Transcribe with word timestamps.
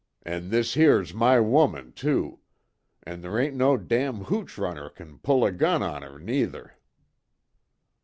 "An' 0.23 0.49
this 0.49 0.73
here's 0.73 1.13
my 1.13 1.39
woman, 1.39 1.91
too. 1.91 2.39
An' 3.03 3.21
there 3.21 3.37
ain't 3.39 3.53
no 3.53 3.77
damn 3.77 4.23
hooch 4.23 4.57
runner 4.57 4.89
kin 4.89 5.19
pull 5.19 5.45
a 5.45 5.51
gun 5.51 5.83
on 5.83 6.01
her, 6.01 6.17
neither!" 6.17 6.75